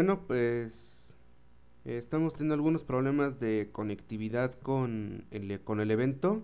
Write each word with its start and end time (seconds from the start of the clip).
Bueno, 0.00 0.26
pues 0.26 1.14
estamos 1.84 2.32
teniendo 2.32 2.54
algunos 2.54 2.84
problemas 2.84 3.38
de 3.38 3.68
conectividad 3.70 4.54
con 4.54 5.26
el, 5.30 5.60
con 5.60 5.78
el 5.78 5.90
evento. 5.90 6.42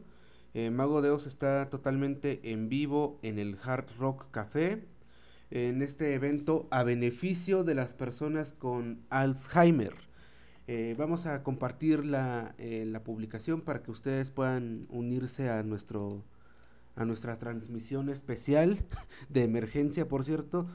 Eh, 0.53 0.69
Mago 0.69 1.01
de 1.01 1.09
Oz 1.09 1.27
está 1.27 1.71
totalmente 1.71 2.53
en 2.53 2.69
vivo 2.69 3.19
en 3.23 3.39
el 3.39 3.57
Hard 3.65 3.87
Rock 3.99 4.31
Café. 4.31 4.84
En 5.51 5.81
este 5.81 6.12
evento 6.12 6.69
a 6.71 6.83
beneficio 6.83 7.65
de 7.65 7.75
las 7.75 7.95
personas 7.95 8.53
con 8.53 9.01
Alzheimer. 9.09 9.95
Eh, 10.67 10.95
vamos 10.99 11.25
a 11.25 11.43
compartir 11.43 12.05
la, 12.05 12.55
eh, 12.59 12.84
la, 12.87 13.05
publicación 13.05 13.62
para 13.62 13.83
que 13.83 13.91
ustedes 13.91 14.31
puedan 14.31 14.87
unirse 14.91 15.49
a 15.49 15.62
nuestro 15.62 16.23
a 16.95 17.07
nuestra 17.07 17.37
transmisión 17.37 18.11
especial 18.11 18.77
de 19.31 19.45
emergencia, 19.45 20.09
por 20.09 20.25
cierto. 20.27 20.67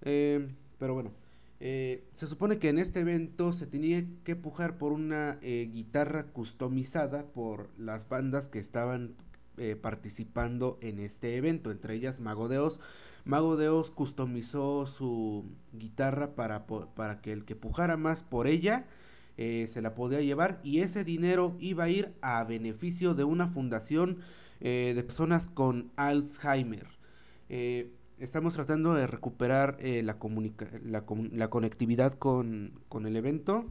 pero 0.00 0.94
bueno, 0.94 1.12
eh, 1.62 2.04
se 2.14 2.26
supone 2.26 2.58
que 2.58 2.70
en 2.70 2.78
este 2.78 3.00
evento 3.00 3.52
se 3.52 3.66
tenía 3.66 4.02
que 4.24 4.34
pujar 4.34 4.78
por 4.78 4.92
una 4.92 5.38
eh, 5.42 5.68
guitarra 5.70 6.24
customizada 6.32 7.26
por 7.26 7.68
las 7.76 8.08
bandas 8.08 8.48
que 8.48 8.58
estaban 8.58 9.14
eh, 9.58 9.76
participando 9.76 10.78
en 10.80 10.98
este 10.98 11.36
evento, 11.36 11.70
entre 11.70 11.94
ellas 11.94 12.20
Mago 12.20 12.48
de 12.48 12.58
Oz. 12.58 12.80
Mago 13.26 13.58
de 13.58 13.68
customizó 13.94 14.86
su 14.86 15.44
guitarra 15.74 16.34
para, 16.34 16.66
para 16.66 17.20
que 17.20 17.32
el 17.32 17.44
que 17.44 17.54
pujara 17.54 17.98
más 17.98 18.22
por 18.22 18.46
ella 18.46 18.86
se 19.36 19.80
la 19.80 19.94
podía 19.94 20.20
llevar 20.20 20.60
y 20.62 20.80
ese 20.80 21.02
dinero 21.02 21.56
iba 21.60 21.84
a 21.84 21.88
ir 21.88 22.12
a 22.20 22.44
beneficio 22.44 23.14
de 23.14 23.24
una 23.24 23.48
fundación 23.48 24.18
de 24.60 25.02
personas 25.06 25.48
con 25.48 25.90
Alzheimer 25.96 26.86
estamos 28.20 28.54
tratando 28.54 28.94
de 28.94 29.06
recuperar 29.06 29.76
eh, 29.80 30.02
la, 30.02 30.18
la, 30.84 31.04
la, 31.32 31.50
conectividad 31.50 32.12
con, 32.14 32.80
con, 32.88 33.06
el 33.06 33.16
evento. 33.16 33.64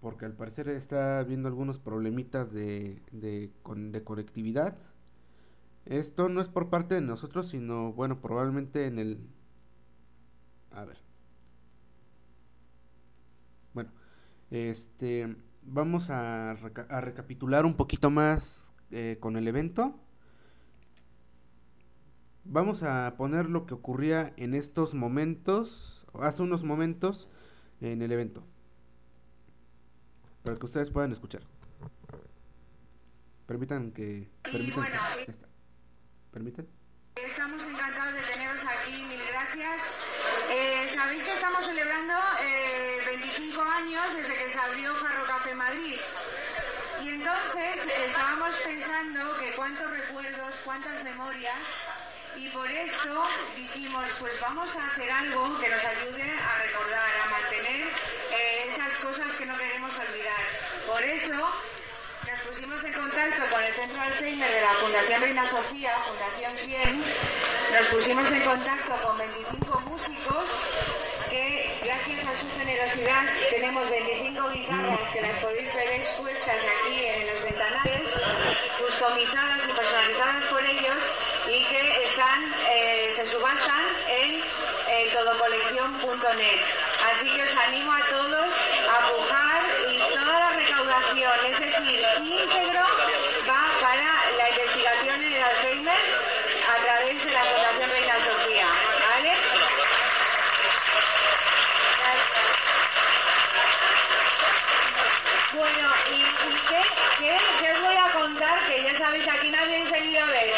Porque 0.00 0.26
al 0.26 0.34
parecer 0.34 0.68
está 0.68 1.18
habiendo 1.18 1.48
algunos 1.48 1.78
problemitas 1.78 2.52
de, 2.52 3.02
de, 3.12 3.50
de 3.90 4.04
conectividad. 4.04 4.76
Esto 5.86 6.28
no 6.28 6.40
es 6.40 6.48
por 6.48 6.70
parte 6.70 6.94
de 6.96 7.00
nosotros, 7.00 7.48
sino, 7.48 7.92
bueno, 7.92 8.20
probablemente 8.20 8.86
en 8.86 8.98
el... 8.98 9.20
A 10.70 10.84
ver. 10.84 10.98
Bueno, 13.74 13.90
este... 14.50 15.36
Vamos 15.64 16.10
a, 16.10 16.50
a 16.50 17.00
recapitular 17.00 17.64
un 17.64 17.76
poquito 17.76 18.10
más 18.10 18.74
eh, 18.90 19.16
con 19.20 19.36
el 19.36 19.46
evento. 19.46 20.01
Vamos 22.44 22.82
a 22.82 23.14
poner 23.16 23.46
lo 23.46 23.66
que 23.66 23.74
ocurría 23.74 24.32
en 24.36 24.54
estos 24.54 24.94
momentos, 24.94 26.06
hace 26.14 26.42
unos 26.42 26.64
momentos, 26.64 27.28
en 27.80 28.02
el 28.02 28.10
evento. 28.10 28.42
Para 30.42 30.56
que 30.56 30.66
ustedes 30.66 30.90
puedan 30.90 31.12
escuchar. 31.12 31.42
Permitan 33.46 33.92
que... 33.92 34.28
Permitan 34.42 34.84
que, 35.24 35.30
está. 35.30 35.48
¿Permiten? 36.32 36.68
Estamos 37.14 37.64
encantados 37.64 38.14
de 38.14 38.32
teneros 38.32 38.64
aquí, 38.64 39.02
mil 39.04 39.20
gracias. 39.30 39.82
Eh, 40.50 40.88
Sabéis 40.92 41.22
que 41.22 41.34
estamos 41.34 41.64
celebrando 41.64 42.14
eh, 42.42 42.98
25 43.06 43.62
años 43.62 44.02
desde 44.16 44.34
que 44.34 44.48
se 44.48 44.58
abrió 44.58 44.92
Jarro 44.94 45.26
Café 45.26 45.54
Madrid. 45.54 45.96
Y 47.04 47.08
entonces 47.08 47.86
estábamos 48.06 48.56
pensando 48.64 49.20
que 49.38 49.54
cuántos 49.54 49.90
recuerdos, 49.90 50.54
cuántas 50.64 51.04
memorias 51.04 51.91
y 52.36 52.48
por 52.48 52.70
eso 52.70 53.24
dijimos, 53.56 54.04
pues 54.18 54.40
vamos 54.40 54.76
a 54.76 54.86
hacer 54.86 55.10
algo 55.10 55.58
que 55.60 55.68
nos 55.68 55.84
ayude 55.84 56.22
a 56.22 56.62
recordar, 56.62 57.10
a 57.24 57.30
mantener 57.30 57.86
eh, 57.86 58.64
esas 58.68 58.94
cosas 58.96 59.34
que 59.36 59.46
no 59.46 59.56
queremos 59.56 59.92
olvidar. 59.98 60.42
Por 60.86 61.02
eso 61.02 61.32
nos 62.26 62.40
pusimos 62.40 62.84
en 62.84 62.92
contacto 62.92 63.42
con 63.50 63.62
el 63.62 63.74
Centro 63.74 64.00
Alzheimer 64.00 64.50
de 64.50 64.60
la 64.60 64.72
Fundación 64.74 65.20
Reina 65.20 65.44
Sofía, 65.44 65.90
Fundación 66.06 66.56
100, 66.56 67.04
nos 67.72 67.86
pusimos 67.86 68.30
en 68.30 68.40
contacto 68.42 69.02
con 69.02 69.18
25 69.18 69.80
músicos 69.80 70.44
que 71.30 71.80
gracias 71.84 72.26
a 72.26 72.34
su 72.34 72.50
generosidad 72.58 73.24
tenemos 73.50 73.88
25 73.88 74.50
guitarras 74.50 75.08
que 75.08 75.22
las 75.22 75.36
podéis 75.38 75.74
ver 75.74 75.88
expuestas 75.92 76.56
aquí 76.56 77.04
en 77.04 77.26
los 77.26 77.42
ventanales, 77.42 78.08
customizadas 78.78 79.68
y 79.68 79.72
personalizadas 79.72 80.44
por 80.44 80.64
ellos 80.64 81.02
eh, 82.70 83.12
se 83.16 83.26
subastan 83.26 83.84
en 84.08 84.42
eh, 84.88 85.10
todocolección.net. 85.12 86.60
Así 87.10 87.30
que 87.30 87.42
os 87.42 87.56
animo 87.66 87.92
a 87.92 88.00
todos 88.08 88.54
a 88.88 89.08
pujar 89.08 89.62
y 89.88 89.98
toda 89.98 90.38
la 90.38 90.50
recaudación, 90.50 91.46
es 91.46 91.58
decir, 91.58 92.06
íntegro, 92.18 92.84
va 93.48 93.62
para 93.80 94.30
la 94.36 94.50
investigación 94.50 95.24
en 95.24 95.32
el 95.32 95.42
Alzheimer 95.42 96.00
a 96.68 96.82
través 96.84 97.24
de 97.24 97.30
la 97.32 97.44
Fundación 97.44 97.90
Reina 97.90 98.14
Sofía. 98.24 98.68
¿Vale? 99.10 99.32
Bueno, 105.54 105.88
¿y 106.10 106.22
qué, 106.68 106.82
qué, 107.18 107.38
qué, 107.60 107.72
os 107.72 107.80
voy 107.82 107.94
a 107.94 108.10
contar? 108.12 108.66
Que 108.66 108.82
ya 108.82 108.96
sabéis, 108.96 109.28
aquí 109.28 109.50
nadie 109.50 109.76
habéis 109.76 109.90
venido 109.90 110.24
a 110.24 110.26
ver. 110.26 110.54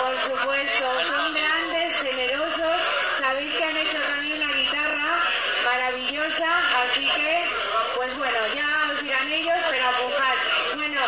Por 0.00 0.20
supuesto, 0.20 1.04
son 1.08 1.34
grandes, 1.34 1.96
generosos. 1.96 2.82
Sabéis 3.18 3.54
que 3.54 3.64
han 3.64 3.76
hecho 3.78 3.98
también 4.02 4.38
la 4.38 4.52
guitarra 4.52 5.30
maravillosa, 5.64 6.82
así 6.82 7.08
que, 7.10 7.50
pues 7.96 8.16
bueno, 8.18 8.38
ya 8.54 8.92
os 8.92 9.02
dirán 9.02 9.32
ellos, 9.32 9.58
pero 9.70 9.86
a 9.86 9.92
pujar. 9.92 10.36
Bueno, 10.74 11.00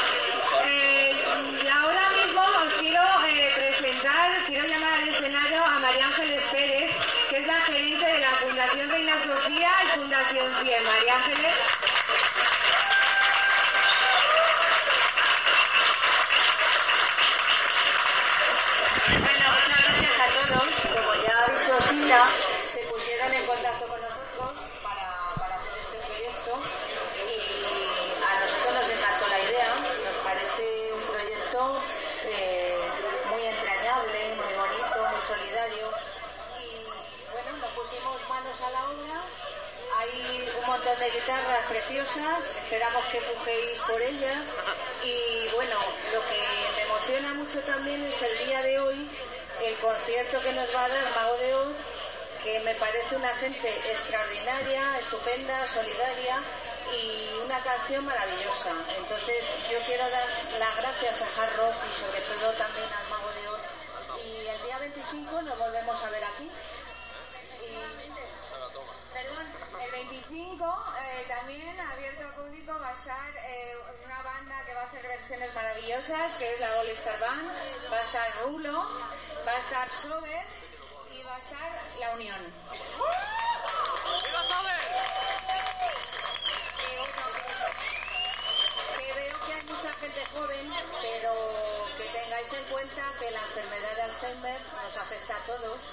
eh, 0.64 1.14
ahora 1.72 2.10
mismo 2.10 2.42
os 2.64 2.72
quiero 2.74 3.02
eh, 3.28 3.52
presentar, 3.54 4.44
quiero 4.46 4.66
llamar 4.66 4.92
al 4.94 5.08
escenario 5.08 5.64
a 5.64 5.78
María 5.78 6.06
Ángeles 6.06 6.42
Pérez, 6.50 6.90
que 7.28 7.38
es 7.38 7.46
la 7.46 7.60
gerente 7.62 8.04
de 8.04 8.18
la 8.18 8.30
Fundación 8.30 8.90
Reina 8.90 9.20
Sofía 9.20 9.70
y 9.84 9.98
Fundación 9.98 10.52
100. 10.64 10.84
María 10.84 11.16
Ángeles. 11.16 11.54
Bueno, 19.08 19.44
muchas 19.54 19.82
gracias 19.82 20.20
a 20.20 20.26
todos. 20.28 20.74
Como 20.94 21.12
se 21.82 22.78
pusieron 22.86 23.32
en 23.34 23.44
contacto 23.44 23.88
con 23.88 24.00
nosotros 24.00 24.52
para, 24.84 25.34
para 25.34 25.56
hacer 25.56 25.74
este 25.80 25.98
proyecto 26.06 26.62
y 27.26 28.22
a 28.22 28.40
nosotros 28.40 28.74
nos 28.74 28.88
encantó 28.88 29.26
la 29.26 29.40
idea. 29.40 29.66
Nos 30.04 30.16
parece 30.22 30.92
un 30.94 31.02
proyecto 31.02 31.82
eh, 32.24 32.78
muy 33.30 33.42
entrañable, 33.42 34.18
muy 34.36 34.52
bonito, 34.54 35.08
muy 35.10 35.20
solidario 35.20 35.90
y 36.62 36.86
bueno, 37.32 37.58
nos 37.58 37.72
pusimos 37.72 38.16
manos 38.28 38.60
a 38.60 38.70
la 38.70 38.84
obra. 38.86 39.18
Hay 39.98 40.52
un 40.60 40.66
montón 40.66 40.98
de 41.00 41.10
guitarras 41.10 41.66
preciosas, 41.68 42.46
esperamos 42.62 43.04
que 43.06 43.20
pujéis 43.22 43.80
por 43.80 44.00
ellas 44.00 44.48
y 45.02 45.48
bueno, 45.52 45.78
lo 46.12 46.20
que 46.30 46.40
me 46.76 46.82
emociona 46.82 47.34
mucho 47.34 47.60
también 47.60 48.04
es 48.04 48.22
el 48.22 48.46
día 48.46 48.62
de 48.62 48.78
hoy, 48.78 49.08
el 49.64 49.76
concierto 49.78 50.42
que 50.42 50.52
nos 50.52 50.74
va 50.74 50.84
a 50.84 50.88
dar 50.88 51.14
Mago 51.14 51.36
de 51.38 51.54
Oz, 51.54 51.76
que 52.42 52.60
me 52.60 52.74
parece 52.74 53.14
una 53.16 53.28
gente 53.36 53.68
extraordinaria, 53.92 54.98
estupenda, 54.98 55.68
solidaria 55.68 56.42
y 56.92 57.38
una 57.44 57.58
canción 57.62 58.04
maravillosa. 58.04 58.72
Entonces 58.96 59.44
yo 59.70 59.78
quiero 59.86 60.08
dar 60.10 60.26
las 60.58 60.76
gracias 60.76 61.22
a 61.22 61.42
Hard 61.42 61.52
y 61.54 61.94
sobre 61.94 62.20
todo 62.22 62.52
también 62.54 62.88
al 62.92 63.08
Mago 63.08 63.32
de 63.32 63.48
Oz. 63.48 63.60
Y 64.24 64.46
el 64.46 64.62
día 64.62 64.78
25 64.78 65.42
nos 65.42 65.58
volvemos 65.58 66.02
a 66.02 66.10
ver 66.10 66.24
aquí. 66.24 66.50
Perdón, 69.12 69.46
el 69.84 69.90
25 69.90 70.84
eh, 70.98 71.24
también 71.28 71.78
abierto 71.78 72.24
al 72.24 72.34
público 72.34 72.78
va 72.80 72.88
a 72.88 72.92
estar 72.92 73.36
eh, 73.36 73.76
una 74.04 74.22
banda 74.22 74.64
que 74.64 74.74
va 74.74 74.82
a 74.82 74.84
hacer 74.84 75.02
versiones 75.02 75.54
maravillosas, 75.54 76.32
que 76.34 76.54
es 76.54 76.60
la 76.60 76.80
All 76.80 76.88
Star 76.88 77.18
Band, 77.20 77.50
va 77.92 77.98
a 77.98 78.00
estar 78.00 78.32
Rulo, 78.42 78.88
va 79.46 79.52
a 79.52 79.58
estar 79.58 79.88
Sober 79.90 80.46
y 81.10 81.22
va 81.24 81.34
a 81.34 81.38
estar 81.38 81.70
La 81.98 82.10
Unión. 82.12 82.38
Que 88.98 89.12
veo 89.12 89.46
que 89.46 89.52
hay 89.54 89.62
mucha 89.64 89.94
gente 89.94 90.26
joven, 90.32 90.72
pero 91.02 91.34
que 91.98 92.04
tengáis 92.04 92.52
en 92.52 92.64
cuenta 92.70 93.02
que 93.18 93.30
la 93.30 93.40
enfermedad 93.40 93.96
de 93.96 94.02
Alzheimer 94.02 94.60
nos 94.82 94.96
afecta 94.96 95.36
a 95.36 95.40
todos, 95.46 95.92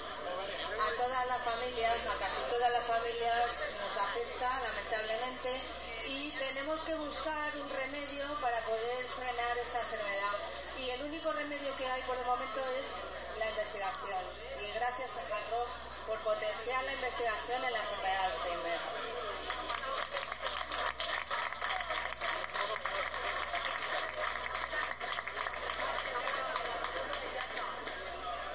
a 0.78 1.02
todas 1.02 1.26
las 1.26 1.42
familias, 1.42 2.06
a 2.06 2.14
casi 2.18 2.40
todas 2.50 2.70
las 2.70 2.84
familias 2.84 3.46
nos 3.82 3.96
afecta 3.96 4.60
lamentablemente 4.60 5.60
y 6.06 6.30
tenemos 6.30 6.80
que 6.82 6.94
buscar 6.94 7.56
un 7.56 7.68
remedio 7.68 8.26
para 8.40 8.60
poder 8.60 9.06
frenar 9.08 9.58
esta 9.58 9.80
enfermedad. 9.80 10.36
Y 10.78 10.90
el 10.90 11.02
único 11.02 11.32
remedio 11.32 11.76
que 11.76 11.86
hay 11.86 12.02
por 12.02 12.16
el 12.16 12.24
momento 12.24 12.60
es 12.78 13.19
la 13.40 13.48
investigación. 13.48 14.22
Y 14.60 14.70
gracias 14.72 15.10
a 15.16 15.20
Hard 15.34 15.66
por 16.06 16.18
potenciar 16.20 16.84
la 16.84 16.92
investigación 16.92 17.64
en 17.64 17.72
la 17.72 17.78
enfermedad 17.78 18.28
de 18.28 18.34
Alzheimer. 18.36 18.80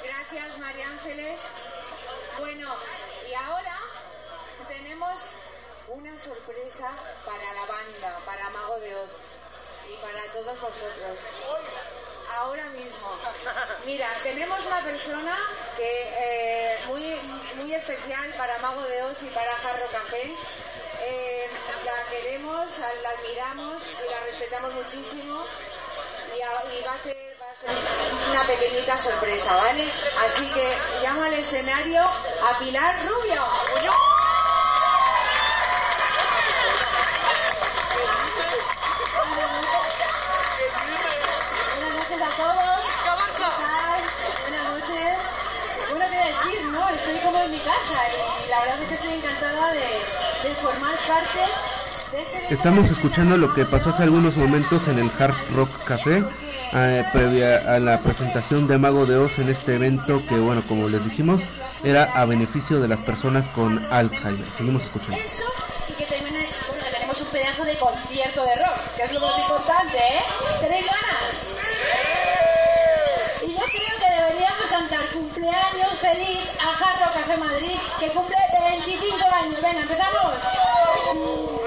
Gracias, 0.04 0.58
María 0.60 0.88
Ángeles. 0.88 1.40
Bueno, 2.38 2.76
y 3.28 3.34
ahora 3.34 3.78
tenemos 4.68 5.18
una 5.88 6.20
sorpresa 6.20 6.92
para 7.26 7.54
la 7.54 7.66
banda, 7.66 8.20
para 8.24 8.50
Mago 8.52 8.80
de 8.80 8.96
Oz 8.96 9.10
y 9.90 9.96
para 9.98 10.32
todos 10.32 10.62
vosotros. 10.62 11.18
Ahora 12.38 12.66
mismo. 12.70 13.08
Mira, 13.86 14.08
tenemos 14.24 14.66
una 14.66 14.82
persona 14.84 15.36
que 15.78 15.90
eh, 16.20 16.80
muy, 16.88 17.16
muy 17.56 17.74
especial 17.74 18.34
para 18.38 18.58
Mago 18.60 18.82
de 18.84 19.04
Oz 19.04 19.18
y 19.22 19.28
para 19.28 19.52
Jarro 19.56 19.88
Café. 19.92 20.36
Eh, 21.02 21.50
la 21.86 22.10
queremos, 22.10 22.66
la 23.04 23.10
admiramos 23.10 23.84
y 23.84 24.12
la 24.12 24.20
respetamos 24.22 24.74
muchísimo 24.74 25.46
y, 26.36 26.84
va 26.84 26.94
a 26.94 27.00
ser 27.02 27.38
va 27.42 27.46
a 27.46 27.74
ser 27.74 28.30
una 28.30 28.44
pequeñita 28.44 28.98
sorpresa, 28.98 29.56
¿vale? 29.56 29.92
Así 30.26 30.46
que 30.54 30.78
llamo 31.02 31.24
al 31.24 31.34
escenario 31.34 32.02
a 32.02 32.60
Pilar 32.60 32.96
Rubio. 33.08 33.44
Buenas 41.76 41.94
noches 41.96 42.22
a 42.22 42.30
todos. 42.36 42.76
¿Qué 43.36 43.44
tal? 43.44 44.02
Buenas 44.42 44.64
noches. 44.70 45.18
Bueno, 45.90 46.06
qué 46.10 46.18
decir, 46.18 46.66
¿no? 46.66 46.90
Estoy 46.90 47.20
como 47.20 47.40
en 47.40 47.52
mi 47.52 47.60
casa 47.60 48.10
y 48.46 48.50
la 48.50 48.60
verdad 48.60 48.82
es 48.82 48.88
que 48.90 48.96
estoy 48.96 49.15
encantada 49.26 49.74
de, 49.74 50.50
de 50.50 50.56
formar 50.56 50.96
parte 51.08 51.40
de 52.12 52.22
este 52.22 52.54
Estamos 52.54 52.90
escuchando 52.92 53.38
lo 53.38 53.54
que 53.54 53.66
pasó 53.66 53.90
hace 53.90 54.04
algunos 54.04 54.38
momentos 54.38 54.88
en 54.88 55.00
el 55.00 55.10
Hard 55.20 55.36
Rock 55.54 55.84
Café, 55.84 56.24
eh, 56.74 57.04
previa 57.12 57.58
a 57.74 57.80
la 57.80 58.00
presentación 58.00 58.68
de 58.68 58.78
Mago 58.78 59.06
de 59.06 59.18
Oz 59.18 59.40
en 59.40 59.50
este 59.50 59.76
evento 59.76 60.22
que, 60.28 60.36
bueno, 60.36 60.62
como 60.68 60.88
les 60.88 61.04
dijimos, 61.04 61.44
era 61.84 62.04
a 62.04 62.26
beneficio 62.26 62.80
de 62.80 62.88
las 62.88 63.02
personas 63.02 63.50
con 63.50 63.84
Alzheimer. 63.92 64.46
Seguimos 64.46 64.86
escuchando. 64.86 65.18
Eso 65.18 65.46
y 65.88 65.94
que 65.94 66.06
también 66.06 66.36
bueno, 66.68 66.84
tenemos 66.92 67.20
un 67.22 67.28
pedazo 67.28 67.64
de 67.66 67.76
concierto 67.76 68.44
de 68.44 68.56
rock, 68.56 68.96
que 68.96 69.04
es 69.04 69.14
lo 69.14 69.20
más 69.22 69.40
importante, 69.40 69.98
¿eh? 69.98 70.24
¿Tenéis 70.62 70.86
ganas? 70.86 71.50
Y 73.42 73.54
yo 73.54 73.60
creo 73.60 74.00
que 74.00 74.24
deberíamos 74.24 74.66
cantar 74.70 75.12
cumpleaños 75.46 75.94
feliz 76.00 76.40
a 76.60 76.74
Jarro 76.74 77.14
Café 77.14 77.38
Madrid, 77.38 77.78
que 78.00 78.10
cumple 78.10 78.36
25 78.72 79.26
años. 79.32 79.62
Venga, 79.62 79.82
empezamos. 79.82 81.65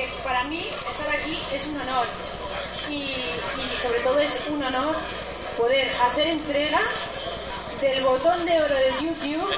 Porque 0.00 0.22
para 0.22 0.44
mí 0.44 0.68
estar 0.90 1.10
aquí 1.10 1.42
es 1.52 1.66
un 1.68 1.80
honor. 1.80 2.06
Y, 2.88 2.92
y 2.92 3.76
sobre 3.80 4.00
todo 4.00 4.18
es 4.18 4.42
un 4.48 4.62
honor 4.62 4.96
poder 5.56 5.90
hacer 6.02 6.28
entrega 6.28 6.80
del 7.80 8.02
botón 8.04 8.44
de 8.44 8.62
oro 8.62 8.74
de 8.74 8.92
YouTube 9.00 9.54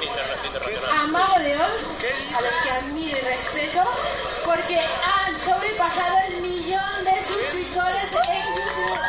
a 0.91 1.07
Mago 1.07 1.39
de 1.39 1.55
Oz, 1.57 1.71
a 2.37 2.41
los 2.41 2.53
que 2.63 2.71
admiro 2.71 3.17
y 3.17 3.21
respeto, 3.21 3.83
porque 4.45 4.79
han 4.79 5.37
sobrepasado 5.37 6.17
el 6.29 6.41
millón 6.41 7.03
de 7.03 7.23
suscriptores 7.23 8.11
en 8.29 8.55
YouTube. 8.55 8.99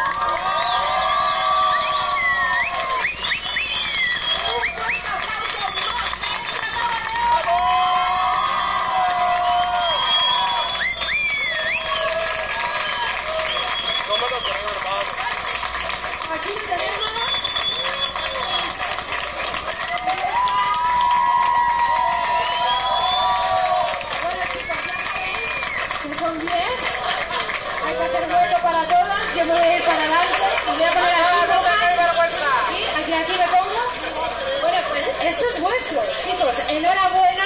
Un 4.57 4.63
fuerte 4.77 5.09
aplauso 5.09 5.61
más 5.87 6.09
fuerte 6.19 6.57
a 6.61 6.69
Mago 6.75 7.39
de 7.45 7.53
Oz. 7.55 7.85
Aquí 16.35 16.51
tenemos. 16.67 17.13
Bueno 24.23 24.43
chicos, 24.53 24.81
ya 24.87 24.97
sabéis 25.07 25.51
que 26.03 26.19
son 26.19 26.39
10. 26.39 26.53
Hay 27.87 27.95
que 27.95 28.03
hacer 28.03 28.25
hueco 28.31 28.63
para 28.63 28.83
todas. 28.87 29.24
Yo 29.37 29.45
me 29.45 29.53
voy 29.53 29.63
a 29.63 29.77
ir 29.77 29.83
para 29.85 29.99
adelante 29.99 30.39
y 30.65 30.77
voy 30.77 30.85
a 30.85 30.93
poner 30.93 31.15
aquí 31.15 31.47
todas. 31.47 31.83
Y 32.71 32.85
aquí, 33.03 33.13
aquí 33.13 33.33
me 33.39 33.49
pongo. 33.49 33.83
Bueno, 34.63 34.79
pues 34.91 35.05
esto 35.23 35.45
es 35.53 35.61
vuestro, 35.61 36.03
chicos. 36.25 36.57
Enhorabuena. 36.69 37.45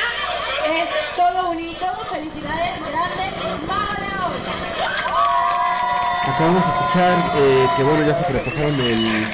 Es 0.76 0.90
todo 1.16 1.50
un 1.50 1.58
hito. 1.60 1.86
Felicidades, 2.10 2.76
grande. 2.90 3.24
Mago 3.66 3.94
de 3.98 4.08
Oz. 4.20 4.36
Acabamos 6.34 6.64
de 6.66 6.70
escuchar 6.72 7.14
eh, 7.36 7.68
que, 7.76 7.82
bueno, 7.82 8.06
ya 8.06 8.14
se 8.14 8.24
sobrepasaron 8.24 8.74
el, 8.80 9.24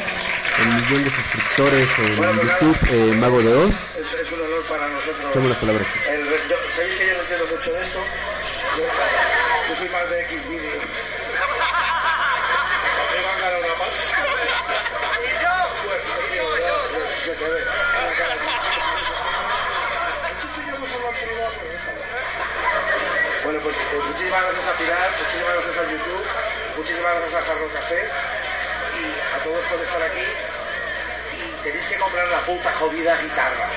el 0.60 0.66
millón 0.68 1.04
de 1.04 1.10
suscriptores 1.10 1.88
en 1.98 2.40
YouTube, 2.40 2.78
eh, 2.90 3.14
Mago 3.16 3.42
de 3.42 3.52
Oz. 3.54 3.74
Es, 3.98 4.12
es 4.14 4.32
un 4.32 4.40
honor 4.40 4.62
para 4.68 4.88
nosotros. 4.88 5.32
Tomo 5.32 5.48
las 5.48 5.58
palabras. 5.58 5.86
El 6.08 6.28
re- 6.28 6.40
yo- 6.48 6.56
Sabéis 6.70 6.94
que 6.96 7.06
yo 7.08 7.14
no 7.14 7.20
entiendo 7.20 7.46
mucho 7.54 7.72
de 7.72 7.82
esto. 7.82 7.98
Yo, 8.78 8.84
yo 9.70 9.76
soy 9.76 9.88
más 9.90 10.08
de 10.10 10.20
X 10.22 10.48
vídeos. 10.48 10.82
Bueno, 23.44 23.60
pues, 23.62 23.76
pues 23.90 24.04
muchísimas 24.04 24.42
gracias 24.42 24.66
a 24.66 24.72
Pilar, 24.78 25.10
muchísimas 25.18 25.54
gracias 25.54 25.76
a 25.78 25.90
YouTube, 25.90 26.26
muchísimas 26.76 27.14
gracias 27.14 27.34
a 27.34 27.46
Jarro 27.46 27.68
Café 27.72 28.08
y 28.98 29.04
a 29.36 29.44
todos 29.44 29.64
por 29.66 29.80
estar 29.80 30.02
aquí. 30.02 30.26
Y 31.32 31.62
tenéis 31.62 31.86
que 31.86 31.98
comprar 31.98 32.26
la 32.28 32.40
puta 32.40 32.72
jodida 32.72 33.16
guitarra 33.22 33.68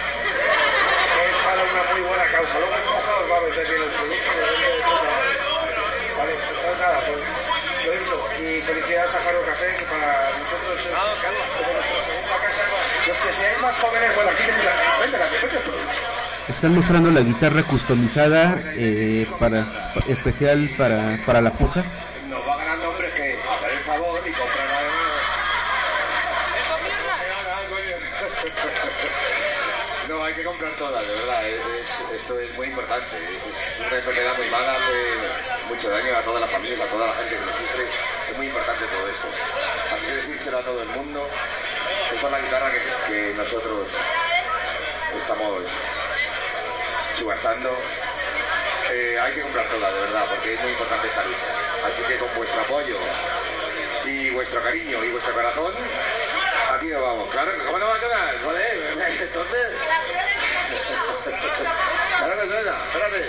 que 1.17 1.29
es 1.29 1.37
para 1.37 1.63
una 1.63 1.83
muy 1.91 2.01
buena 2.01 2.25
causa. 2.31 2.59
Luego 2.59 2.75
os 2.75 3.31
va 3.31 3.37
a 3.37 3.41
meter 3.41 3.67
bien 3.67 3.81
el 3.81 3.89
producto. 3.89 4.31
Vale, 6.17 6.33
pues 6.63 6.79
nada, 6.79 6.99
pues. 7.05 7.56
Y 8.39 8.61
felicidades 8.61 9.15
a 9.15 9.19
Jaro 9.23 9.41
Café, 9.45 9.75
que 9.79 9.85
para 9.85 10.29
nosotros 10.37 10.79
es 10.79 10.85
como 10.87 11.73
nuestra 11.73 12.03
segunda 12.03 12.37
casa. 12.39 12.61
Los 13.07 13.17
que 13.17 13.33
seáis 13.33 13.59
más 13.61 13.75
jóvenes, 13.77 14.15
bueno, 14.15 14.29
aquí 14.31 14.43
tenéis 14.43 14.65
la... 14.65 14.99
Vente, 14.99 15.17
la. 15.17 16.53
Están 16.53 16.75
mostrando 16.75 17.11
la 17.11 17.21
guitarra 17.21 17.63
customizada 17.63 18.61
eh, 18.75 19.27
para 19.39 19.91
especial 20.07 20.69
para, 20.77 21.19
para 21.25 21.41
la 21.41 21.51
puja. 21.51 21.83
Nos 22.29 22.47
va 22.47 22.57
ganando 22.57 22.89
hombres 22.89 23.13
que 23.15 23.33
hacer 23.33 23.71
el 23.71 23.83
favor 23.83 24.21
y 24.25 24.31
comprar 24.31 24.67
algo. 24.67 24.91
No, 30.07 30.23
hay 30.23 30.33
que 30.35 30.36
comprar 30.47 30.71
todas, 30.77 31.05
de 31.07 31.13
verdad. 31.15 31.47
es- 31.47 32.03
esto 32.15 32.39
es 32.39 32.53
muy 32.55 32.67
importante. 32.67 33.15
Es 33.17 33.79
una 33.85 33.97
enfermedad 33.97 34.37
muy 34.37 34.47
mala, 34.49 34.73
hace 34.73 35.67
mucho 35.67 35.89
daño 35.89 36.17
a 36.17 36.21
toda 36.21 36.39
la 36.39 36.47
familia, 36.47 36.83
a 36.83 36.87
toda 36.87 37.07
la 37.07 37.13
gente 37.13 37.35
que 37.35 37.45
lo 37.45 37.51
sufre. 37.51 37.85
Es 38.31 38.37
muy 38.37 38.47
importante 38.47 38.85
todo 38.85 39.07
esto. 39.09 39.27
Así 39.95 40.11
decírselo 40.13 40.57
a 40.59 40.61
todo 40.61 40.81
el 40.81 40.87
mundo. 40.89 41.27
Esa 42.13 42.25
es 42.25 42.31
la 42.31 42.39
guitarra 42.39 42.71
que, 43.07 43.33
nosotros 43.35 43.89
estamos 45.17 45.63
subastando. 47.15 47.77
Eh, 48.91 49.19
hay 49.19 49.33
que 49.33 49.41
comprar 49.41 49.67
todas, 49.67 49.93
de 49.93 49.99
verdad, 49.99 50.25
porque 50.29 50.53
es 50.53 50.61
muy 50.61 50.71
importante 50.71 51.07
esta 51.07 51.23
lucha. 51.25 51.47
Así 51.87 52.01
que 52.03 52.17
con 52.17 52.33
vuestro 52.35 52.61
apoyo 52.61 52.97
y 54.05 54.29
vuestro 54.29 54.61
cariño 54.61 55.03
y 55.03 55.09
vuestro 55.11 55.33
corazón, 55.33 55.73
aquí 56.73 56.85
nos 56.87 57.01
vamos. 57.01 57.29
Claro, 57.31 57.51
¿cómo 57.65 57.77
no 57.79 57.87
va 57.87 57.95
a 57.95 57.99
tocar? 57.99 58.39
Joder, 58.43 58.97
entonces. 59.21 59.71
Suena, 61.27 62.77
espérate. 62.85 63.19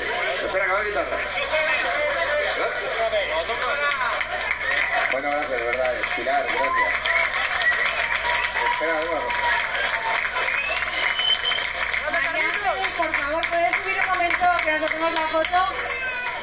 Espera 0.47 0.65
que 0.65 0.73
va 0.73 0.79
la 0.79 0.85
guitarra. 0.85 1.17
Bueno, 5.13 5.31
gracias, 5.31 5.51
de 5.51 5.65
verdad. 5.65 5.95
Pilar, 6.17 6.47
gracias. 6.47 6.95
Espera, 8.73 8.95
por 12.97 13.15
favor, 13.15 13.49
¿puedes 13.49 13.77
subir 13.77 14.01
un 14.01 14.07
momento 14.07 14.47
que 14.65 14.73
nos 14.73 14.83
hacemos 14.83 15.13
la 15.13 15.21
foto? 15.29 15.75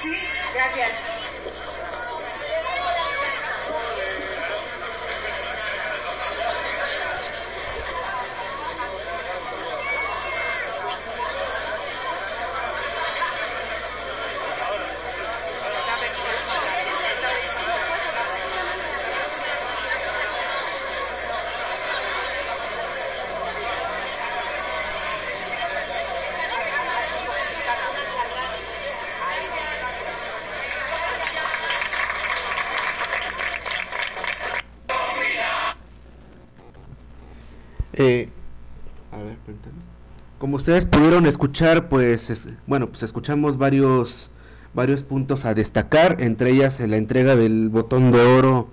Sí, 0.02 0.28
gracias. 0.54 1.15
Eh, 37.96 38.30
a 39.12 39.18
ver, 39.18 39.38
permítanme. 39.46 39.80
Como 40.38 40.58
ustedes 40.58 40.86
pudieron 40.86 41.26
escuchar, 41.26 41.90
pues, 41.90 42.30
es- 42.30 42.48
bueno, 42.68 42.88
pues 42.90 43.04
escuchamos 43.04 43.58
varios, 43.58 44.30
varios 44.74 45.02
puntos 45.04 45.46
a 45.46 45.54
destacar, 45.54 46.18
entre 46.22 46.52
ellas 46.52 46.80
la 46.82 46.98
entrega 46.98 47.36
del 47.36 47.70
botón 47.70 48.12
de 48.12 48.20
oro 48.22 48.68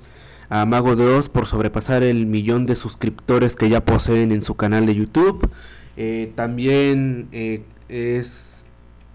a 0.50 0.66
Mago 0.66 0.96
de 0.96 1.06
Oz 1.06 1.28
por 1.28 1.46
sobrepasar 1.46 2.02
el 2.02 2.26
millón 2.26 2.66
de 2.66 2.76
suscriptores 2.76 3.56
que 3.56 3.68
ya 3.70 3.84
poseen 3.84 4.32
en 4.32 4.42
su 4.42 4.54
canal 4.56 4.84
de 4.86 4.94
YouTube. 4.94 5.48
Eh, 5.96 6.32
también 6.34 7.28
eh, 7.32 7.62
es 7.88 8.64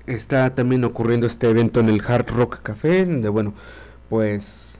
está 0.07 0.55
también 0.55 0.85
ocurriendo 0.85 1.27
este 1.27 1.49
evento 1.49 1.79
en 1.81 1.89
el 1.89 2.01
Hard 2.07 2.29
Rock 2.29 2.61
Café, 2.63 3.05
donde 3.05 3.27
bueno, 3.29 3.53
pues 4.09 4.77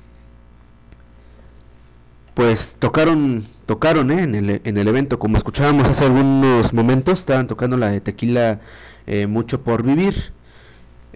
pues 2.34 2.76
tocaron 2.80 3.46
tocaron 3.68 4.10
¿eh? 4.10 4.24
en, 4.24 4.34
el, 4.34 4.62
en 4.64 4.78
el 4.78 4.88
evento 4.88 5.20
como 5.20 5.38
escuchábamos 5.38 5.88
hace 5.88 6.06
algunos 6.06 6.74
momentos 6.74 7.20
estaban 7.20 7.46
tocando 7.46 7.78
la 7.78 7.90
de 7.92 8.02
tequila 8.02 8.62
eh, 9.06 9.28
mucho 9.28 9.62
por 9.62 9.84
vivir 9.84 10.16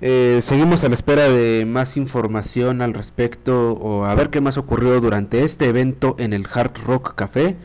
Eh, 0.04 0.40
seguimos 0.42 0.84
a 0.84 0.90
la 0.90 0.96
espera 0.96 1.30
de 1.30 1.66
más 1.68 1.96
información 1.96 2.82
al 2.82 2.94
respecto 2.94 3.74
o 3.74 4.06
a 4.06 4.16
ver 4.16 4.32
qué 4.32 4.42
más 4.42 4.58
ocurrió 4.58 5.00
durante 5.00 5.44
este 5.44 5.68
evento 5.68 6.16
en 6.18 6.34
el 6.34 6.48
Hard 6.52 6.74
Rock 6.88 7.14
Café 7.14 7.56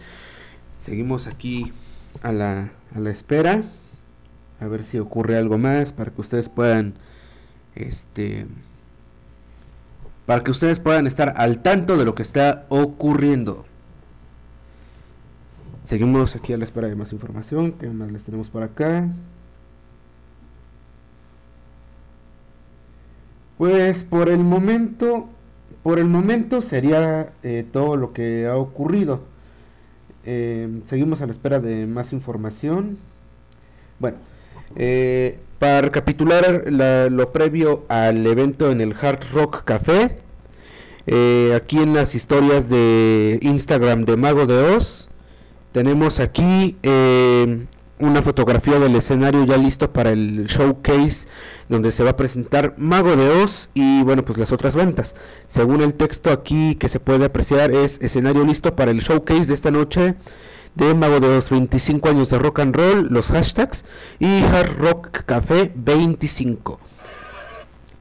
seguimos 0.77 1.27
aquí 1.27 1.73
a 2.23 2.33
la, 2.33 2.73
a 2.95 3.01
la 3.01 3.11
espera 3.11 3.65
a 4.61 4.67
ver 4.67 4.85
si 4.85 4.99
ocurre 4.99 5.39
algo 5.39 5.57
más 5.57 5.95
para 5.95 6.11
que 6.11 6.21
ustedes 6.21 6.49
puedan 6.51 6.95
este 7.75 8.47
para 10.27 10.43
que 10.45 10.51
ustedes 10.51 10.79
puedan 10.79 11.07
estar 11.07 11.33
al 11.37 11.63
tanto 11.63 11.97
de 11.97 12.05
lo 12.05 12.15
que 12.15 12.23
está 12.23 12.67
ocurriendo. 12.69 13.65
Seguimos 15.87 16.35
aquí 16.35 16.53
a 16.53 16.57
la 16.59 16.65
espera 16.65 16.89
de 16.89 16.97
más 16.97 17.13
información. 17.13 17.71
¿Qué 17.71 17.87
más 17.87 18.11
les 18.11 18.25
tenemos 18.25 18.49
por 18.51 18.65
acá? 18.65 19.07
Pues 23.57 24.03
por 24.03 24.29
el 24.29 24.41
momento, 24.41 25.29
por 25.85 26.01
el 26.01 26.07
momento 26.07 26.61
sería 26.61 27.31
eh, 27.45 27.65
todo 27.71 27.97
lo 27.97 28.13
que 28.13 28.49
ha 28.49 28.57
ocurrido. 28.57 29.21
Eh, 30.25 30.81
seguimos 30.83 31.21
a 31.21 31.27
la 31.27 31.31
espera 31.33 31.61
de 31.61 31.87
más 31.87 32.13
información. 32.13 32.99
Bueno, 34.01 34.17
eh, 34.75 35.39
para 35.61 35.83
recapitular 35.83 36.65
la- 36.69 37.09
lo 37.11 37.31
previo 37.31 37.85
al 37.89 38.27
evento 38.27 38.73
en 38.73 38.81
el 38.81 38.93
Hard 39.01 39.21
Rock 39.33 39.63
Café, 39.63 40.19
eh, 41.07 41.53
aquí 41.55 41.79
en 41.79 41.95
las 41.95 42.17
historias 42.17 42.69
de 42.69 43.39
Instagram 43.41 44.05
de 44.05 44.17
Mago 44.17 44.47
de 44.47 44.59
Oz, 44.75 45.11
tenemos 45.77 46.21
aquí 46.21 46.75
eh, 46.83 47.67
una 47.99 48.23
fotografía 48.23 48.79
del 48.79 48.97
escenario 48.97 49.45
ya 49.45 49.59
listo 49.59 49.93
para 49.93 50.09
el 50.09 50.47
showcase 50.47 51.29
donde 51.69 51.93
se 51.93 52.03
va 52.03 52.13
a 52.13 52.17
presentar 52.17 52.73
Mago 52.79 53.15
de 53.15 53.29
Oz 53.29 53.69
y 53.75 54.03
bueno 54.03 54.25
pues 54.25 54.39
las 54.39 54.53
otras 54.53 54.75
ventas. 54.75 55.17
Según 55.47 55.83
el 55.83 55.93
texto 55.93 56.33
aquí 56.33 56.77
que 56.77 56.89
se 56.89 56.99
puede 56.99 57.27
apreciar 57.27 57.73
es 57.73 58.01
escenario 58.01 58.43
listo 58.43 58.75
para 58.75 58.91
el 58.91 59.01
showcase 59.01 59.45
de 59.45 59.53
esta 59.53 59.71
noche 59.71 60.15
de 60.77 60.95
Mago 60.95 61.21
de 61.21 61.37
Oz 61.37 61.51
25 61.51 62.09
años 62.09 62.31
de 62.31 62.39
rock 62.39 62.61
and 62.61 62.75
roll, 62.75 63.09
los 63.11 63.27
hashtags 63.27 63.85
y 64.19 64.45
Hard 64.45 64.79
Rock 64.79 65.25
Café 65.27 65.71
25. 65.75 66.81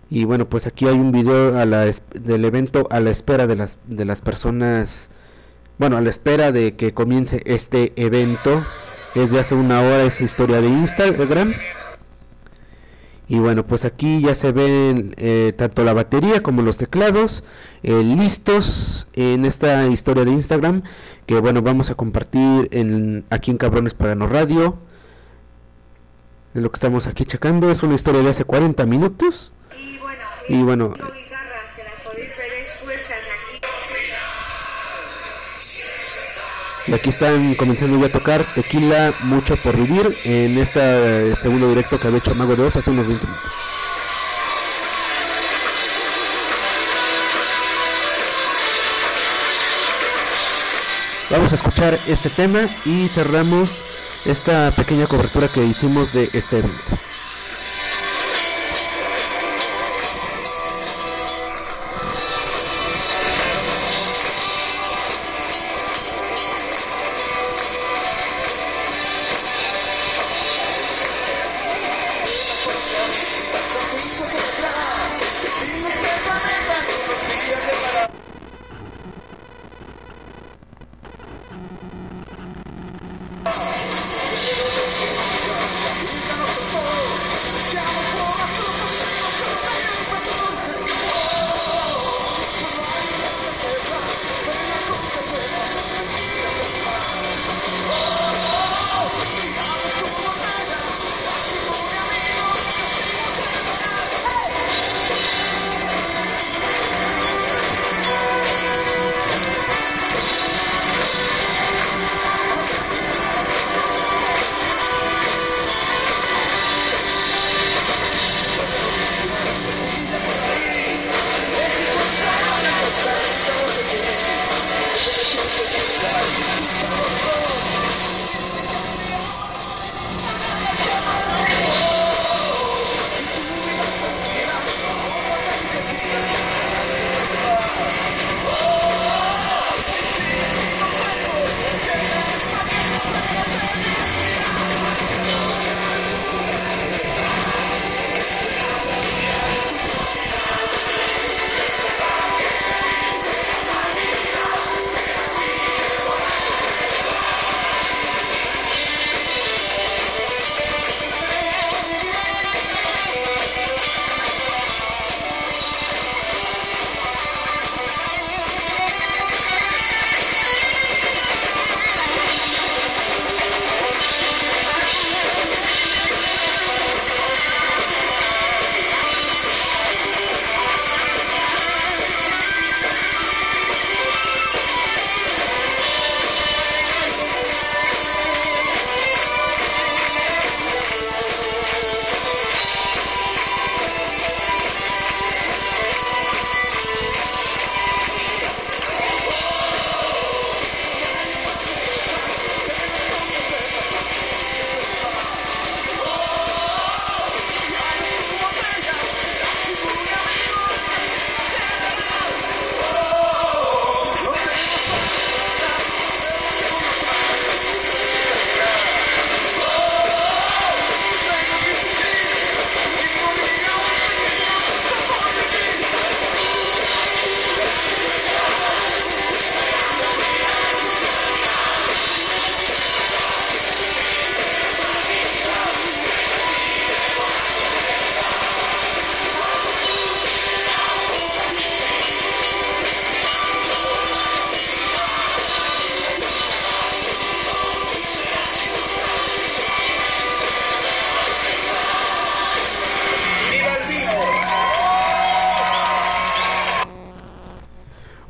Y 0.10 0.24
bueno, 0.24 0.48
pues 0.48 0.66
aquí 0.66 0.88
hay 0.88 0.96
un 0.96 1.12
video 1.12 1.60
a 1.60 1.66
la 1.66 1.92
del 2.14 2.46
evento 2.46 2.88
a 2.90 3.02
la 3.02 3.10
espera 3.10 3.48
de 3.48 3.58
las 3.58 3.80
de 3.86 4.06
las 4.06 4.22
personas 4.22 5.10
bueno, 5.78 5.98
a 5.98 6.02
la 6.02 6.10
espera 6.10 6.52
de 6.52 6.76
que 6.76 6.94
comience 6.94 7.42
este 7.46 7.94
evento. 7.96 8.66
Es 9.14 9.32
de 9.32 9.40
hace 9.40 9.56
una 9.56 9.82
hora 9.82 10.04
esa 10.04 10.24
historia 10.24 10.62
de 10.62 10.68
Instagram. 10.68 11.54
Y 13.28 13.40
bueno, 13.40 13.66
pues 13.66 13.86
aquí 13.86 14.22
ya 14.22 14.36
se 14.36 14.52
ven 14.52 15.16
eh, 15.18 15.54
tanto 15.58 15.84
la 15.84 15.94
batería 15.94 16.44
como 16.44 16.62
los 16.62 16.78
teclados 16.78 17.44
eh, 17.82 18.04
listos 18.04 19.08
en 19.14 19.46
esta 19.46 19.88
historia 19.88 20.26
de 20.26 20.32
Instagram. 20.32 20.84
Que 21.26 21.40
bueno, 21.40 21.62
vamos 21.62 21.90
a 21.90 21.96
compartir 21.96 22.68
en, 22.72 23.26
aquí 23.30 23.52
en 23.52 23.58
Cabrones 23.58 23.96
Pagano 23.96 24.28
Radio. 24.28 24.78
Lo 26.54 26.70
que 26.72 26.76
estamos 26.76 27.08
aquí 27.08 27.26
checando. 27.26 27.72
Es 27.72 27.84
una 27.84 27.96
historia 27.96 28.22
de 28.22 28.30
hace 28.30 28.44
40 28.44 28.86
minutos. 28.86 29.54
Y 29.78 29.98
bueno, 29.98 30.24
Y 30.48 30.62
bueno, 30.64 30.94
Y 36.88 36.94
aquí 36.94 37.10
están 37.10 37.56
comenzando 37.56 38.00
ya 38.00 38.08
a 38.08 38.12
tocar 38.12 38.46
Tequila 38.54 39.12
Mucho 39.22 39.58
por 39.58 39.76
Vivir 39.76 40.16
en 40.24 40.58
este 40.58 41.36
segundo 41.36 41.68
directo 41.68 42.00
que 42.00 42.08
había 42.08 42.20
hecho 42.20 42.36
Mago 42.36 42.56
de 42.56 42.64
Oz 42.64 42.76
hace 42.76 42.92
unos 42.92 43.08
20 43.08 43.26
minutos. 43.26 43.52
Vamos 51.32 51.52
a 51.52 51.56
escuchar 51.56 52.00
este 52.08 52.30
tema 52.30 52.62
y 52.86 53.08
cerramos 53.08 53.84
esta 54.26 54.72
pequeña 54.72 55.08
cobertura 55.08 55.48
que 55.48 55.64
hicimos 55.64 56.14
de 56.14 56.30
este 56.34 56.60
evento. 56.60 57.00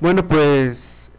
Bueno, 0.06 0.28
pues 0.28 1.10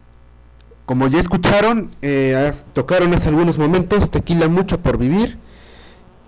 como 0.85 1.09
ya 1.09 1.19
escucharon, 1.19 1.91
eh, 2.01 2.49
tocaron 2.71 3.13
hace 3.13 3.27
algunos 3.27 3.57
momentos 3.57 4.09
Tequila 4.09 4.47
Mucho 4.47 4.79
por 4.79 4.97
Vivir 4.97 5.37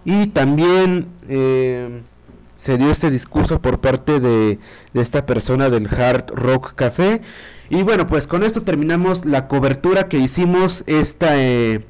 y 0.04 0.28
también 0.28 1.08
eh, 1.30 2.02
se 2.58 2.78
dio 2.78 2.92
este 2.92 3.12
discurso 3.12 3.62
por 3.62 3.80
parte 3.80 4.20
de, 4.20 4.60
esta 4.94 5.26
persona 5.26 5.70
del 5.70 5.88
Hard 5.88 6.32
Rock 6.34 6.74
Café. 6.76 7.22
Y 7.70 7.84
bueno, 7.84 8.08
pues 8.08 8.28
con 8.28 8.44
esto 8.44 8.64
terminamos 8.64 9.24
la 9.24 9.48
cobertura 9.48 10.10
que 10.10 10.18
hicimos 10.18 10.84
esta, 10.86 11.42
eh, 11.42 11.86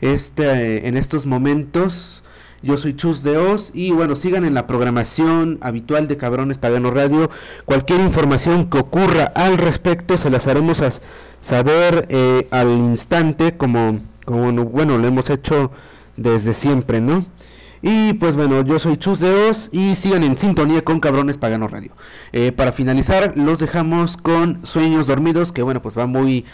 esta 0.00 0.60
en 0.60 0.96
estos 0.96 1.24
momentos. 1.24 2.24
Yo 2.62 2.76
soy 2.76 2.94
Chus 2.94 3.22
de 3.22 3.38
Oz 3.38 3.70
y 3.72 3.90
bueno, 3.90 4.14
sigan 4.14 4.44
en 4.44 4.52
la 4.52 4.66
programación 4.66 5.56
habitual 5.62 6.08
de 6.08 6.18
Cabrones 6.18 6.58
Pagano 6.58 6.90
Radio. 6.90 7.30
Cualquier 7.64 8.00
información 8.02 8.68
que 8.68 8.76
ocurra 8.76 9.32
al 9.34 9.56
respecto 9.56 10.18
se 10.18 10.28
las 10.28 10.46
haremos 10.46 10.82
a 10.82 10.90
saber 11.40 12.06
eh, 12.10 12.48
al 12.50 12.68
instante 12.70 13.56
como, 13.56 14.00
bueno, 14.26 14.98
lo 14.98 15.08
hemos 15.08 15.30
hecho 15.30 15.70
desde 16.18 16.52
siempre, 16.52 17.00
¿no? 17.00 17.24
Y 17.80 18.12
pues 18.14 18.36
bueno, 18.36 18.62
yo 18.62 18.78
soy 18.78 18.98
Chus 18.98 19.20
de 19.20 19.48
Oz 19.48 19.70
y 19.72 19.94
sigan 19.94 20.22
en 20.22 20.36
sintonía 20.36 20.84
con 20.84 21.00
Cabrones 21.00 21.38
Pagano 21.38 21.66
Radio. 21.66 21.92
Eh, 22.32 22.52
para 22.52 22.72
finalizar, 22.72 23.32
los 23.36 23.58
dejamos 23.58 24.18
con 24.18 24.66
Sueños 24.66 25.06
Dormidos, 25.06 25.52
que 25.52 25.62
bueno, 25.62 25.80
pues 25.80 25.96
va 25.96 26.04
muy 26.04 26.44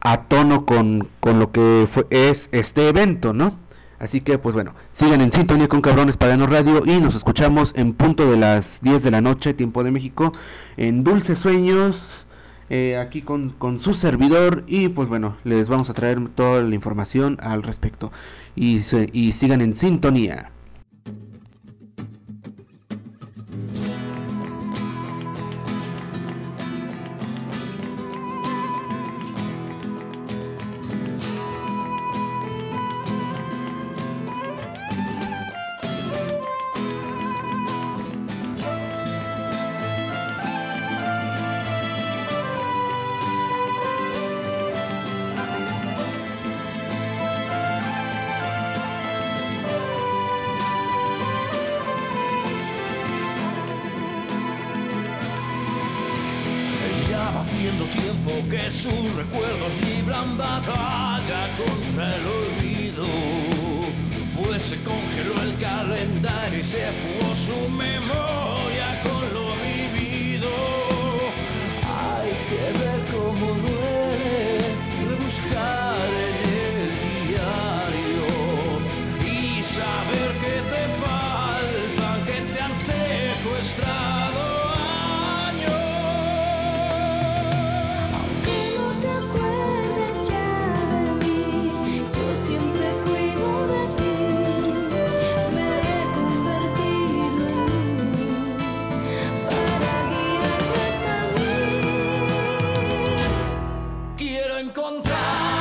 a 0.00 0.22
tono 0.22 0.66
con, 0.66 1.08
con 1.20 1.38
lo 1.38 1.52
que 1.52 1.86
fue, 1.88 2.08
es 2.10 2.48
este 2.50 2.88
evento, 2.88 3.32
¿no? 3.32 3.56
Así 4.02 4.20
que 4.20 4.36
pues 4.36 4.56
bueno, 4.56 4.74
sigan 4.90 5.20
en 5.20 5.30
sintonía 5.30 5.68
con 5.68 5.80
Cabrones 5.80 6.16
Pagano 6.16 6.48
Radio 6.48 6.82
y 6.84 7.00
nos 7.00 7.14
escuchamos 7.14 7.72
en 7.76 7.92
punto 7.92 8.28
de 8.28 8.36
las 8.36 8.80
10 8.82 9.04
de 9.04 9.12
la 9.12 9.20
noche, 9.20 9.54
tiempo 9.54 9.84
de 9.84 9.92
México, 9.92 10.32
en 10.76 11.04
Dulces 11.04 11.38
Sueños, 11.38 12.26
eh, 12.68 12.96
aquí 12.96 13.22
con, 13.22 13.50
con, 13.50 13.78
su 13.78 13.94
servidor 13.94 14.64
y 14.66 14.88
pues 14.88 15.08
bueno, 15.08 15.36
les 15.44 15.68
vamos 15.68 15.88
a 15.88 15.94
traer 15.94 16.18
toda 16.30 16.64
la 16.64 16.74
información 16.74 17.38
al 17.40 17.62
respecto 17.62 18.10
y, 18.56 18.80
y 19.12 19.30
sigan 19.30 19.60
en 19.60 19.72
sintonía. 19.72 20.50
que 58.50 58.70
sus 58.70 59.14
recuerdos 59.14 59.72
libran 59.84 60.36
batalla 60.36 61.56
contra 61.56 62.16
el 62.16 62.26
olvido. 62.26 63.06
Pues 64.42 64.62
se 64.62 64.76
congeló 64.82 65.34
el 65.42 65.58
calendario 65.58 66.58
y 66.58 66.62
se 66.62 66.90
fugó 66.92 67.34
su 67.34 67.68
memoria 67.70 69.02
con 69.04 69.34
los. 69.34 69.61
encontrar. 104.62 105.51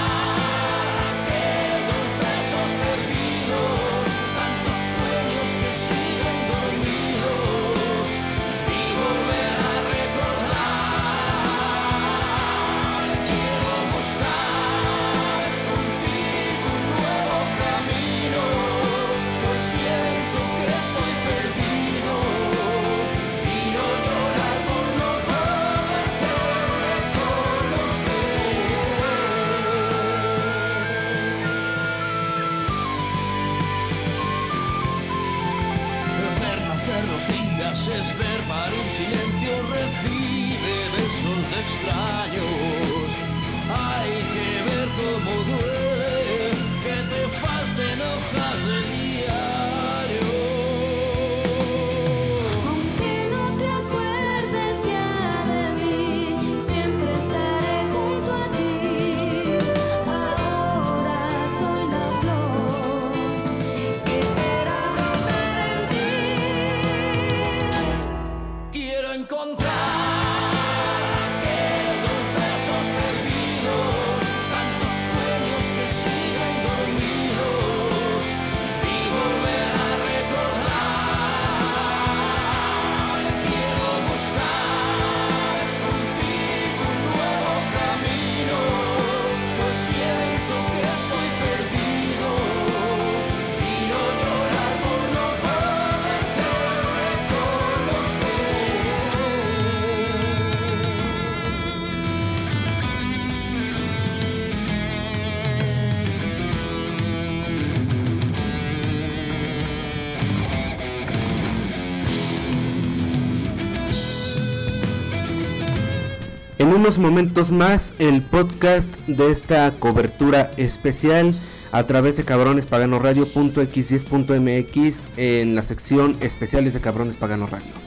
Unos 116.82 116.98
momentos 116.98 117.52
más 117.52 117.94
el 118.00 118.24
podcast 118.24 118.98
de 119.06 119.30
esta 119.30 119.72
cobertura 119.78 120.50
especial 120.58 121.36
a 121.72 121.84
través 121.84 122.18
de 122.18 122.24
cabrones 122.24 122.66
pagano 122.66 122.98
radio.x10.mx 122.98 125.10
en 125.16 125.54
la 125.54 125.62
sección 125.62 126.18
especiales 126.22 126.74
de 126.74 126.82
cabrones 126.82 127.18
pagano 127.18 127.46
radio. 127.46 127.81